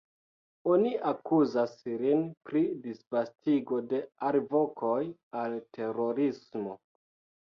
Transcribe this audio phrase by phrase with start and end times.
[0.75, 3.99] Oni akuzas lin pri disvastigo de
[4.31, 4.99] “alvokoj
[5.43, 6.75] al terorismo”.